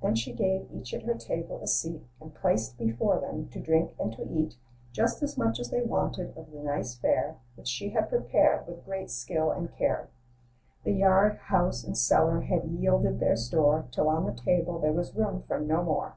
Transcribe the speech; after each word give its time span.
Then 0.00 0.14
she 0.14 0.32
gave 0.32 0.72
each 0.72 0.94
at 0.94 1.02
her 1.02 1.12
table 1.14 1.60
a 1.62 1.66
seat, 1.66 2.06
And 2.22 2.34
placed 2.34 2.78
before 2.78 3.20
them, 3.20 3.50
to 3.50 3.60
drink 3.60 3.90
and 3.98 4.10
to 4.14 4.26
eat, 4.26 4.56
Just 4.94 5.22
as 5.22 5.36
much 5.36 5.60
as 5.60 5.68
they 5.68 5.82
wanted 5.82 6.34
of 6.38 6.50
the 6.50 6.60
nice 6.62 6.94
fare 6.94 7.36
* 7.46 7.54
Which 7.54 7.68
she 7.68 7.90
had 7.90 8.08
prepared 8.08 8.66
with 8.66 8.86
great 8.86 9.10
skill 9.10 9.50
and 9.50 9.70
care. 9.70 10.08
The 10.84 10.92
yard, 10.92 11.36
house, 11.36 11.84
and 11.84 11.98
cellar 11.98 12.40
had 12.40 12.64
yielded 12.64 13.20
their 13.20 13.36
store, 13.36 13.84
Till 13.92 14.08
on 14.08 14.24
the 14.24 14.32
table 14.32 14.78
there 14.78 14.90
was 14.92 15.14
room 15.14 15.42
for 15.42 15.60
no 15.60 15.82
more. 15.84 16.14